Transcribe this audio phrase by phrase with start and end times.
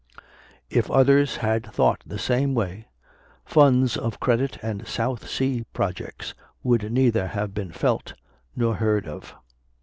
[0.71, 2.87] If others had thought the same way,
[3.45, 8.15] funds of credit and South Sea projects would neither have been felt
[8.55, 9.35] nor heard of.